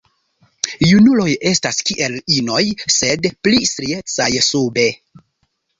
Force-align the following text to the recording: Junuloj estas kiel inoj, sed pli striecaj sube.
Junuloj 0.91 1.27
estas 1.51 1.83
kiel 1.91 2.17
inoj, 2.39 2.65
sed 2.97 3.31
pli 3.45 3.65
striecaj 3.75 4.33
sube. 4.51 4.93